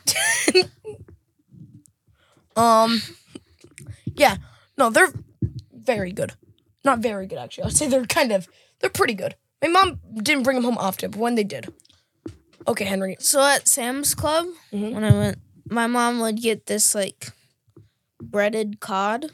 [2.56, 3.02] Um,
[4.14, 4.36] yeah,
[4.78, 5.12] no, they're
[5.72, 6.34] very good.
[6.84, 7.64] Not very good, actually.
[7.64, 8.46] I'd say they're kind of,
[8.80, 9.34] they're pretty good.
[9.60, 11.66] My mom didn't bring them home often, but when they did.
[12.68, 13.16] Okay, Henry.
[13.18, 14.92] So at Sam's Club, Mhm.
[14.92, 15.38] when I went,
[15.68, 17.32] my mom would get this like
[18.22, 19.32] breaded cod,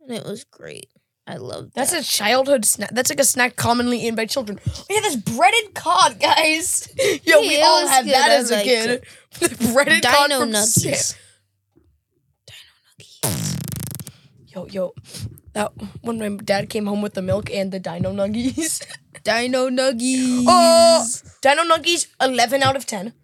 [0.00, 0.88] and it was great.
[1.32, 2.90] I loved That's a childhood snack.
[2.92, 4.60] That's like a snack commonly eaten by children.
[4.66, 6.88] Oh yeah, this breaded cod, guys.
[7.24, 8.14] Yo, we Yeah, it all was had good.
[8.14, 9.04] that I as a liked kid.
[9.40, 10.96] The breaded cod Dino from nuggies.
[10.96, 11.18] Sam-
[14.54, 14.94] Yo, yo,
[15.54, 18.84] that when my dad came home with the milk and the Dino Nuggies.
[19.24, 20.44] Dino nuggies.
[20.46, 21.06] oh,
[21.40, 23.14] Dino Nuggies, eleven out of ten.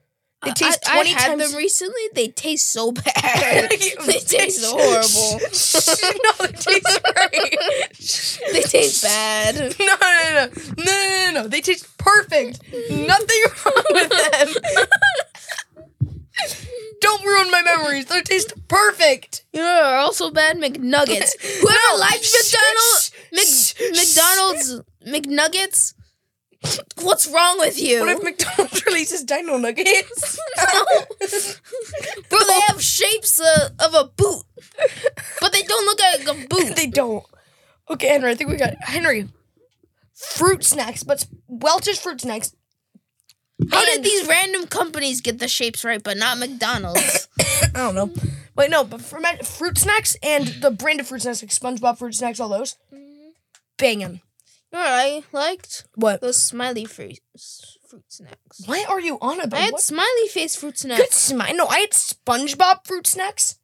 [0.44, 1.51] They taste I, I twenty had times.
[1.51, 2.01] them recently.
[2.14, 3.71] They taste so bad.
[3.71, 5.40] they taste horrible.
[6.25, 7.57] no, they taste great.
[8.53, 9.55] they taste bad.
[9.79, 11.49] No, no, no, no, no, no, no, no.
[11.49, 12.61] They taste perfect.
[12.90, 14.49] Nothing wrong with them.
[17.01, 18.07] Don't ruin my memories.
[18.07, 19.44] They taste perfect.
[19.53, 21.33] You know, are also bad McNuggets.
[21.61, 21.97] Whoever No.
[21.99, 25.94] likes McDonald's, Mc, McDonald's McNuggets,
[27.03, 28.01] what's wrong with you?
[28.01, 30.38] What if McDonald's releases Dino Nuggets?
[32.29, 34.42] Bro, they have shapes uh, of a boot,
[35.40, 36.77] but they don't look like a boot.
[36.77, 37.25] they don't.
[37.90, 39.29] Okay, Henry, I think we got Henry.
[40.14, 42.55] Fruit snacks, but Welch's fruit snacks.
[43.70, 47.29] How did these random companies get the shapes right, but not McDonald's?
[47.40, 48.12] I don't know.
[48.57, 51.98] Wait, no, but for my- fruit snacks and the brand of fruit snacks, like SpongeBob
[51.98, 53.31] fruit snacks, all those, mm-hmm.
[53.77, 54.20] banging.
[54.72, 55.87] You know what I liked?
[55.94, 56.20] What?
[56.20, 57.20] Those smiley face
[57.88, 58.66] fruit snacks.
[58.66, 59.59] Why are you on about?
[59.59, 59.83] I had What?
[59.83, 61.01] smiley face fruit snacks.
[61.01, 61.55] Good smile.
[61.55, 63.58] No, I had SpongeBob fruit snacks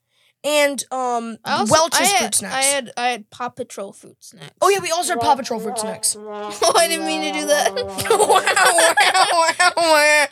[0.45, 2.55] and um also- Welch's I had, fruit snacks.
[2.55, 4.53] I had I had Paw Patrol fruit snacks.
[4.61, 6.15] oh yeah, we also had Paw Patrol fruit snacks.
[6.19, 7.75] oh, I didn't mean to do that.
[7.75, 10.27] wow, wow, wow.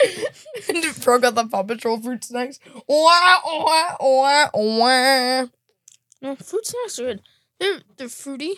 [0.68, 2.58] And Pro got the Paw Patrol fruit snacks.
[2.86, 5.48] Wow, wow, wow, wow.
[6.20, 7.22] no, fruit snacks are good.
[7.58, 8.54] They're they're fruity.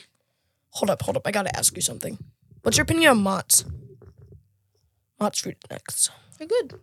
[0.70, 1.26] Hold up, hold up.
[1.26, 2.18] I gotta ask you something.
[2.62, 3.64] What's your opinion on Mott's?
[5.20, 6.10] Mott's fruit snacks.
[6.38, 6.74] They're good.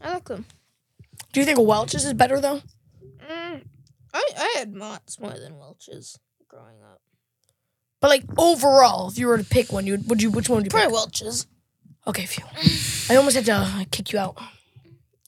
[0.00, 0.46] I like them.
[1.32, 2.62] Do you think Welch's is better though?
[3.30, 3.62] Mm,
[4.14, 7.00] I I had Mott's more than Welch's growing up.
[8.00, 10.56] But like overall, if you were to pick one, you would, would you which one
[10.58, 10.80] would you pick?
[10.80, 11.46] Probably Welch's.
[12.06, 12.44] Okay, phew.
[13.08, 14.36] I almost had to uh, kick you out.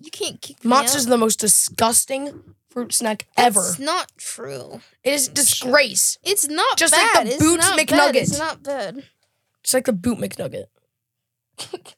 [0.00, 0.98] You can't kick me Mott's out.
[0.98, 3.60] is the most disgusting fruit snack ever.
[3.60, 4.80] It's not true.
[5.04, 6.18] It is disgrace.
[6.24, 7.86] It's not Just like the it's Boots not Bad.
[7.88, 8.14] McNugget.
[8.16, 9.04] It's not bad.
[9.62, 10.64] It's like the boot McNugget.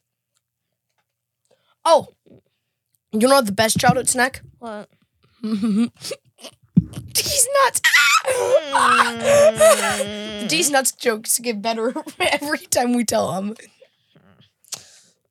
[1.85, 2.07] oh,
[3.11, 4.41] you know what the best childhood snack?
[4.59, 4.89] What?
[5.41, 5.89] These
[7.65, 7.81] nuts.
[8.27, 10.49] Mm.
[10.49, 13.55] These nuts jokes get better every time we tell them.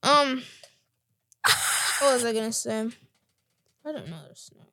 [0.03, 0.43] Um.
[2.01, 2.89] What was I gonna say?
[3.85, 4.67] I don't know this snack.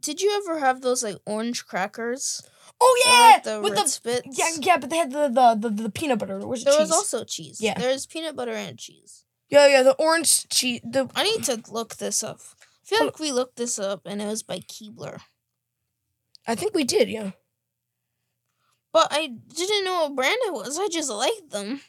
[0.00, 2.42] Did you ever have those like orange crackers?
[2.80, 4.38] Oh yeah, like the with red the spits.
[4.38, 6.38] yeah yeah, but they had the the the, the peanut butter.
[6.38, 6.78] The There cheese?
[6.78, 7.60] was also cheese.
[7.60, 7.74] Yeah.
[7.78, 9.24] There's peanut butter and cheese.
[9.48, 10.80] yeah yeah the orange cheese.
[10.84, 12.40] The I need to look this up.
[12.90, 15.20] I feel like we looked this up and it was by Keebler.
[16.46, 17.32] I think we did yeah.
[18.92, 20.78] But I didn't know what brand it was.
[20.78, 21.80] I just liked them.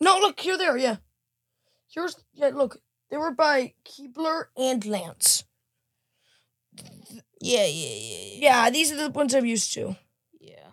[0.00, 0.78] No, look here they are.
[0.78, 0.96] Yeah,
[1.88, 2.48] here's yeah.
[2.48, 2.78] Look,
[3.10, 5.44] they were by Keebler and Lance.
[7.40, 8.64] Yeah, yeah, yeah, yeah.
[8.64, 9.96] Yeah, these are the ones I'm used to.
[10.40, 10.72] Yeah.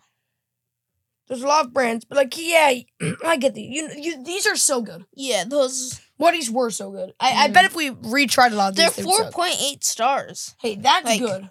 [1.26, 2.72] There's a lot of brands, but like, yeah,
[3.24, 3.74] I get these.
[3.74, 5.04] You, you, these are so good.
[5.14, 7.12] Yeah, those Whatties were so good.
[7.20, 9.32] I, I bet if we retried a lot of they're these, they would four suck.
[9.32, 10.54] point eight stars.
[10.60, 11.50] Hey, that's like- good.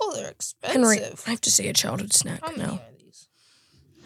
[0.00, 0.74] Oh, they're expensive.
[0.82, 2.72] Henry, I have to say a childhood snack How many now.
[2.74, 3.28] are these?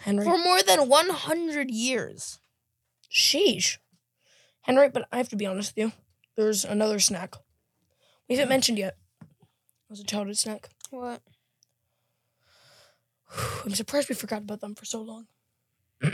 [0.01, 2.39] Henry, For more than one hundred years.
[3.11, 3.77] sheesh.
[4.61, 5.91] Henry, but I have to be honest with you.
[6.35, 7.35] There's another snack
[8.29, 8.97] we haven't mentioned yet.
[9.21, 9.27] It
[9.89, 10.69] was a childhood snack.
[10.91, 11.21] What?
[13.65, 15.25] I'm surprised we forgot about them for so long.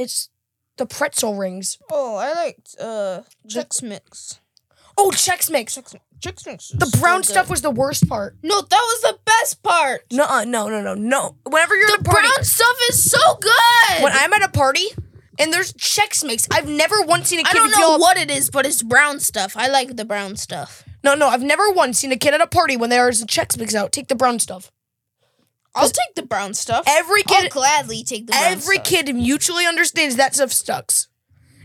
[0.00, 0.28] it's
[0.76, 1.78] the pretzel rings.
[1.90, 4.40] Oh, I liked uh Chex Mix.
[4.96, 5.76] Oh, Chex Mix.
[5.78, 6.68] Chex, Chex Mix.
[6.68, 8.36] The brown stuff was the worst part.
[8.42, 8.60] no.
[8.60, 10.02] That was the best part.
[10.12, 11.36] No, uh, no, no, no, no.
[11.44, 14.02] Whenever you're The at a party, The brown stuff is so good.
[14.02, 14.86] when I'm at a party
[15.38, 18.30] and there's Chex Mix, I've never once seen a kid I don't know what it
[18.30, 19.56] is, but it's brown stuff.
[19.56, 20.84] I like the brown stuff.
[21.02, 23.56] No, no, I've never once seen a kid at a party when there's a Chex
[23.58, 24.70] Mix out take the brown stuff.
[25.74, 26.84] I'll take the brown stuff.
[26.86, 28.52] Every I'll kid, gladly take the brown stuff.
[28.52, 28.86] every stuff.
[28.86, 31.08] kid mutually understands that stuff sucks,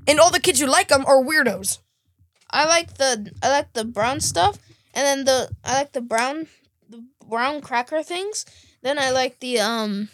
[0.08, 1.80] and all the kids who like them are weirdos.
[2.52, 4.58] I like the I like the brown stuff,
[4.94, 6.48] and then the I like the brown
[6.88, 8.46] the brown cracker things.
[8.82, 10.10] Then I like the um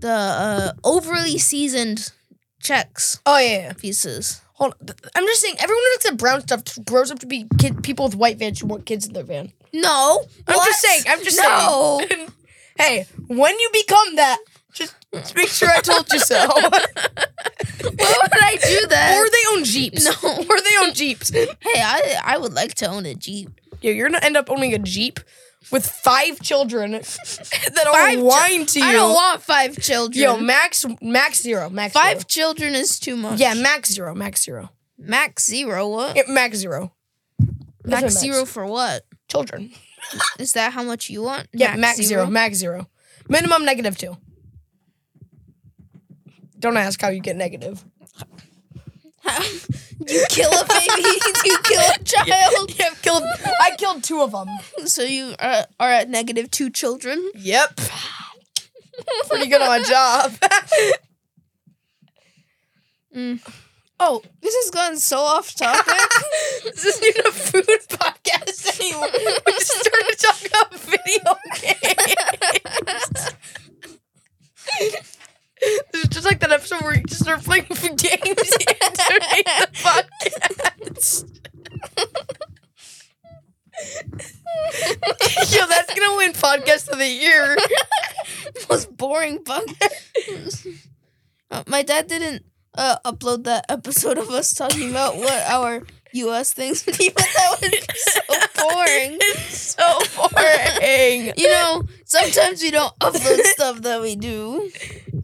[0.00, 2.12] the uh, overly seasoned
[2.60, 4.42] checks Oh yeah, pieces.
[4.54, 4.88] Hold on.
[5.14, 8.06] I'm just saying, everyone who likes that brown stuff grows up to be kid people
[8.06, 9.52] with white vans who want kids in their van.
[9.72, 10.66] No, I'm what?
[10.66, 11.02] just saying.
[11.08, 12.00] I'm just no.
[12.08, 12.28] saying.
[12.78, 14.38] hey, when you become that,
[14.72, 14.94] just
[15.34, 16.36] make sure I told you so.
[16.46, 19.16] Why would I do that?
[19.16, 20.04] or they own jeeps.
[20.04, 20.12] No.
[20.48, 21.30] Or they own jeeps.
[21.30, 23.50] hey, I I would like to own a jeep.
[23.80, 25.20] Yeah, you're gonna end up owning a jeep
[25.70, 28.84] with five children that'll Five whine to you.
[28.84, 30.22] I don't want five children.
[30.22, 32.24] Yo, max, max zero, max five Zero.
[32.26, 33.38] children is too much.
[33.38, 35.88] Yeah, max zero, max zero, max zero.
[35.88, 36.16] What?
[36.16, 36.92] Yeah, max zero.
[37.84, 39.04] My max zero for what?
[39.28, 39.72] Children.
[40.38, 41.48] Is that how much you want?
[41.52, 42.88] Yeah, max, zero, max zero,
[43.28, 44.16] minimum negative two.
[46.58, 47.84] Don't ask how you get negative.
[50.08, 51.02] you kill a baby.
[51.44, 52.26] you kill a child.
[52.26, 52.48] Yeah,
[52.86, 53.22] I've killed.
[53.60, 54.48] I killed two of them.
[54.86, 57.30] So you are, are at negative two children.
[57.34, 57.80] Yep.
[59.28, 60.32] Pretty good on my job.
[63.14, 63.67] Mm.
[64.00, 65.92] Oh, this has gone so off topic.
[66.64, 69.08] this isn't even a food podcast anymore.
[69.44, 73.34] We just started talking about video games.
[75.92, 81.24] This is just like that episode where you just start playing games during the podcast.
[85.54, 87.56] Yo, that's gonna win podcast of the year.
[88.68, 89.64] Most boring bug.
[91.50, 92.44] Uh, my dad didn't
[92.78, 96.52] uh, upload that episode of us talking about what our U.S.
[96.54, 98.20] things would be, but that would be so
[98.56, 99.18] boring.
[99.50, 101.32] so boring.
[101.36, 104.70] You know, sometimes we don't upload stuff that we do.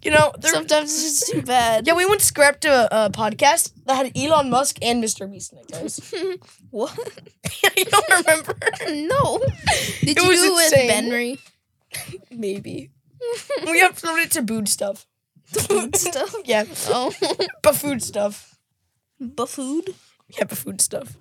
[0.03, 1.87] You know, Sometimes it's just too bad.
[1.87, 5.31] yeah, we once scrapped a, a podcast that had Elon Musk and Mr.
[5.31, 6.13] Beast in it, guys.
[6.71, 6.93] What?
[7.77, 8.55] you don't remember?
[9.09, 9.39] No.
[10.01, 11.39] Did It you do it with Benry?
[12.31, 12.91] Maybe.
[13.65, 15.07] we uploaded it to Bood stuff.
[15.55, 16.35] Food stuff?
[16.45, 17.13] Yeah, Oh,
[17.63, 18.59] but food stuff.
[19.47, 19.95] food.
[20.29, 21.17] Yeah, but food stuff.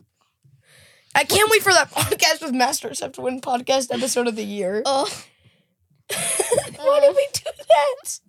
[1.16, 4.44] I can't wait for that podcast with Masters have to win podcast episode of the
[4.46, 4.82] year.
[4.86, 5.08] Oh.
[6.78, 8.20] Why did we do that?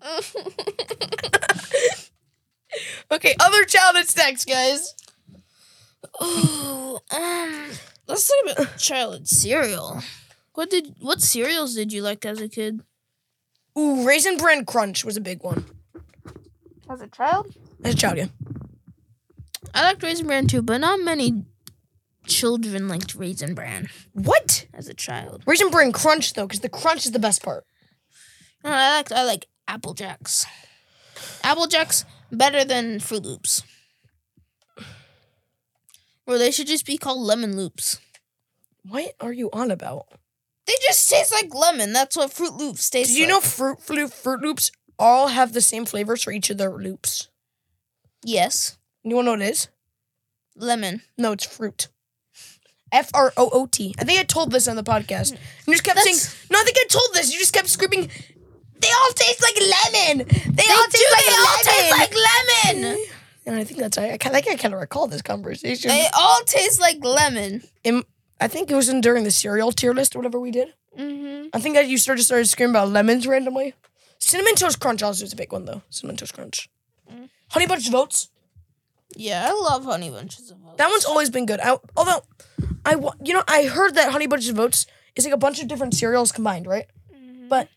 [3.13, 4.95] okay, other childhood snacks, guys.
[6.21, 7.71] Oh, um,
[8.07, 10.03] let's talk about childhood cereal.
[10.55, 12.83] What did what cereals did you like as a kid?
[13.79, 15.65] Ooh, Raisin Bran Crunch was a big one.
[16.91, 18.27] As a child, As a child, yeah.
[19.75, 21.45] I liked Raisin Bran too, but not many
[22.27, 24.67] children liked Raisin Bran What?
[24.75, 25.43] as a child.
[25.47, 27.65] Raisin Bran Crunch though, because the crunch is the best part.
[28.63, 30.47] No, I liked I like Apple Jacks.
[31.43, 33.63] Apple Jacks better than Froot Loops.
[36.27, 38.01] Or they should just be called Lemon Loops.
[38.87, 40.07] What are you on about?
[40.67, 41.93] They just taste like lemon.
[41.93, 43.31] That's what Froot Loops taste Did you like.
[43.31, 47.29] know Fruit Fruit Froot Loops all have the same flavors for each of their loops?
[48.25, 48.79] Yes.
[49.03, 49.69] You wanna know what it is?
[50.57, 51.03] Lemon.
[51.19, 51.89] No, it's fruit.
[52.93, 53.95] F R O O T.
[53.99, 55.33] I think I told this on the podcast.
[55.67, 57.33] You just kept That's- saying, no, I think I told this.
[57.33, 58.09] You just kept screaming,
[58.81, 60.19] they all taste like lemon.
[60.29, 61.65] They, all do, taste like they all lemon.
[61.65, 62.15] taste like
[62.85, 63.05] lemon.
[63.47, 65.89] and I think that's I, I kind I kind of recall this conversation.
[65.89, 67.63] They all taste like lemon.
[68.41, 70.69] I think it was in during the cereal tier list or whatever we did.
[70.99, 71.49] Mm-hmm.
[71.53, 73.75] I think that you started started screaming about lemons randomly.
[74.19, 75.83] Cinnamon Toast Crunch also is a big one though.
[75.91, 76.69] Cinnamon Toast Crunch.
[77.11, 77.29] Mm.
[77.51, 78.31] Honey Bunch of Oats.
[79.17, 80.77] Yeah, I love honey bunches of oats.
[80.79, 81.61] That one's always been good.
[81.61, 82.23] I, although,
[82.85, 85.69] I you know I heard that Honey Bunches of Oats is like a bunch of
[85.69, 86.87] different cereals combined, right?
[87.15, 87.49] Mm-hmm.
[87.49, 87.69] But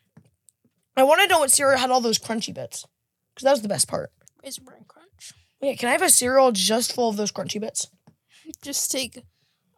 [0.96, 2.86] I want to know what cereal had all those crunchy bits
[3.34, 4.12] because that was the best part.
[4.44, 5.34] Raisin Bran Crunch.
[5.62, 7.88] Yeah, can I have a cereal just full of those crunchy bits?
[8.64, 9.22] Just take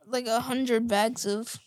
[0.05, 1.57] like a hundred bags of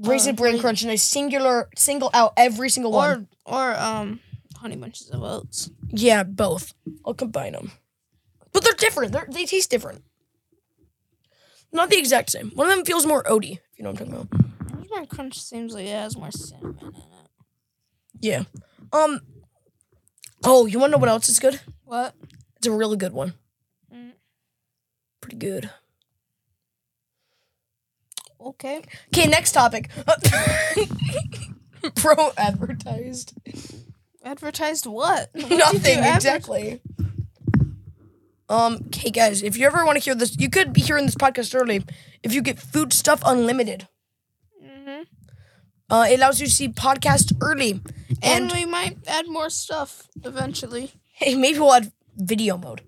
[0.00, 0.58] Raisin Uh, Bran.
[0.60, 3.28] Crunch and I singular single out every single one.
[3.46, 4.20] or or um
[4.56, 5.70] honey bunches of oats.
[5.88, 6.72] Yeah, both.
[7.04, 7.72] I'll combine them,
[8.52, 9.12] but they're different.
[9.12, 10.02] They're, they taste different.
[11.72, 12.50] Not the exact same.
[12.54, 13.52] One of them feels more oaty.
[13.72, 14.88] If you know what I'm talking about.
[14.88, 16.94] Bran Crunch seems like it has more cinnamon in it.
[18.20, 18.42] Yeah.
[18.92, 19.20] Um.
[20.44, 21.60] Oh, you want to know what else is good?
[21.84, 22.14] What?
[22.56, 23.34] It's a really good one.
[23.94, 24.12] Mm.
[25.20, 25.70] Pretty good.
[28.40, 28.82] Okay.
[29.08, 29.90] Okay, next topic.
[31.96, 33.34] Pro advertised.
[34.24, 35.30] Advertised what?
[35.34, 36.80] What Nothing adver- exactly.
[38.48, 41.14] Um, okay, guys, if you ever want to hear this, you could be hearing this
[41.14, 41.84] podcast early.
[42.22, 43.86] If you get Food Stuff Unlimited,
[44.62, 45.02] Mm-hmm.
[45.90, 47.80] uh, it allows you to see podcasts early.
[48.22, 50.92] And, And we might add more stuff eventually.
[51.12, 52.82] hey, maybe we'll add video mode.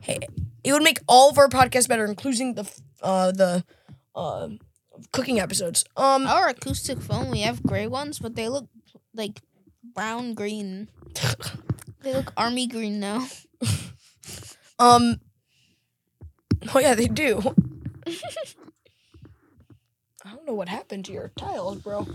[0.00, 0.18] Hey,
[0.64, 2.70] it would make all of our podcasts better, including the
[3.02, 3.64] uh the
[4.14, 4.48] uh
[5.12, 5.84] cooking episodes.
[5.96, 8.68] Um, Our acoustic phone, we have gray ones, but they look
[9.14, 9.40] like
[9.94, 10.88] brown green.
[12.02, 13.26] they look army green now.
[14.78, 15.20] um.
[16.74, 17.40] Oh yeah, they do.
[20.24, 22.06] I don't know what happened to your tiles, bro.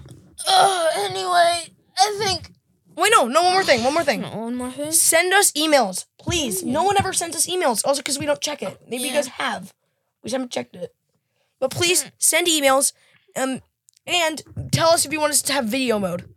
[0.48, 1.66] Uh, anyway,
[1.98, 2.52] I think.
[2.96, 4.22] Wait, no, no, one more thing, one more thing.
[4.38, 4.92] One more thing.
[4.92, 6.64] Send us emails, please.
[6.64, 8.80] No one ever sends us emails, also because we don't check it.
[8.88, 9.74] Maybe you guys have.
[10.24, 10.96] We just haven't checked it.
[11.60, 12.94] But please send emails,
[13.36, 13.62] um,
[14.06, 14.42] and
[14.72, 16.30] tell us if you want us to have video mode.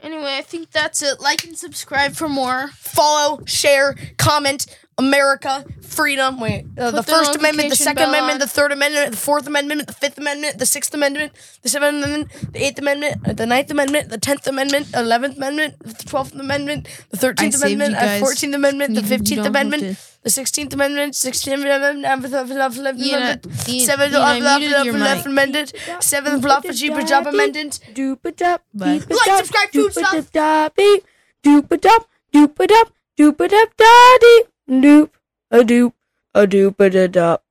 [0.00, 1.20] Anyway, I think that's it.
[1.20, 2.68] Like and subscribe for more.
[2.74, 4.66] Follow, share, comment.
[4.98, 6.38] America, freedom.
[6.38, 8.38] Wait, uh, the First Amendment, the Second Amendment, on.
[8.40, 11.32] the Third Amendment, the Fourth Amendment, the Fifth Amendment, the Sixth Amendment,
[11.62, 15.78] the Seventh Amendment, the Eighth Amendment, uh, the Ninth Amendment, the Tenth Amendment, Eleventh Amendment,
[15.80, 18.18] the Twelfth Amendment, the Thirteenth Amendment, the.
[18.20, 24.22] Fourteenth Amendment, the Fifteenth Amendment, the Sixteenth Amendment, Sixteenth Amendment, Eleventh Ian, Amendment, Seventh Ian,
[24.22, 25.26] I muted your mic.
[25.26, 27.80] Amendment, Seventh Bluff Jeep Job Amendment.
[27.94, 28.98] Doop-a-dop, Bye.
[28.98, 30.12] beep-a-dop, Like, subscribe, food stuff.
[30.14, 31.04] doop-a-dop, beep,
[31.42, 35.10] doop-a-dop, doop-a-dop, doop-a-dop, da-dee, doop, a doop,
[36.32, 37.42] a doop-a-da-dop.